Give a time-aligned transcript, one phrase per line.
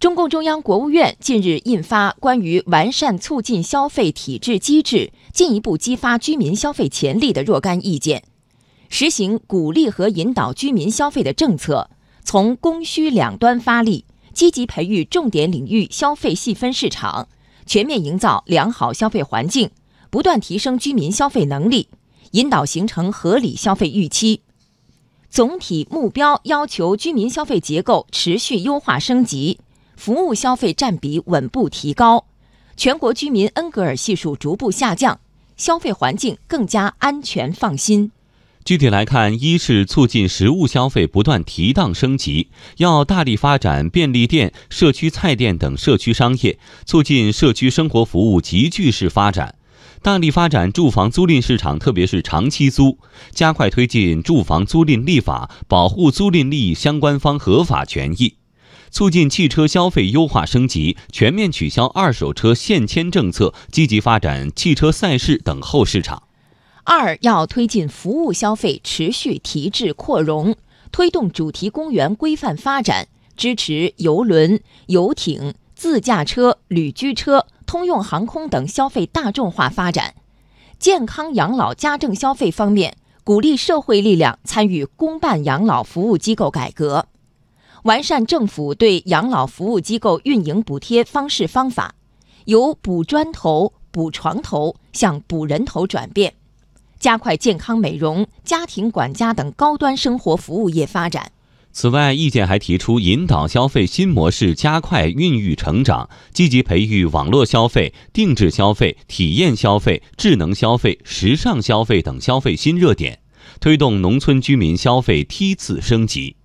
[0.00, 8.22] 中共中央、国务院近日印发关于完善促进消费体制机制、进一步激发居民消费潜力的若干意见，
[8.88, 11.90] 实行鼓励和引导居民消费的政策，
[12.22, 17.26] 从供需两端发力，积极培育重点领域消费细分市场，
[17.66, 19.68] 全面营造良好消费环境，
[20.10, 21.88] 不断提升居民消费能力，
[22.30, 24.42] 引导形成合理消费预期。
[25.28, 29.58] 总体目标要求居民消费结构持续优化升级。
[29.98, 32.26] 服务消费占比稳步提高，
[32.76, 35.18] 全国居民恩格尔系数逐步下降，
[35.56, 38.12] 消费环境更加安全放心。
[38.64, 49.54] 具体来看，一是促进实物消费不断提档升级，要大力发展便利店、社区菜店等社区商业，促进社区生活服务集聚式发展；
[50.00, 52.98] 大力发展住房租赁市场，特别是长期租，
[53.32, 58.34] 加快推进住房租赁立法，保护租赁利益相关方合法权益。
[58.90, 66.22] 促进汽车消费优化升级，全面取消二手车限迁政策，积极发展汽车赛事等后市场。
[66.84, 70.56] 二要推进服务消费持续提质扩容，
[70.90, 80.14] 推动主题公园规范发展，支持邮轮、游艇、自驾车、旅居车、通用航空等消费大众化发展。
[80.78, 87.06] 健康养老家政消费方面，鼓励社会力量参与公办养老服务机构改革。
[87.84, 91.94] 完善政府对养老服务机构运营补贴方式方法，
[92.46, 96.34] 由补砖头、补床头向补人头转变，
[96.98, 101.30] 加快健康美容、家庭管家等高端生活服务业发展。
[101.70, 113.20] 此外，意见还提出引导消费新模式加快孕育成长，积极培育网络消费、定制消费、体验消费、智能消费、时尚消费等消费新热点，
[113.60, 116.37] 推动农村居民消费梯次升级。